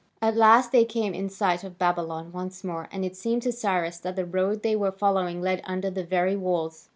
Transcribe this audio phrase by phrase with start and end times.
[0.19, 3.99] At last they came in sight of Babylon once more, and it seemed to Cyrus
[3.99, 6.89] that the road they were following led under the very walls.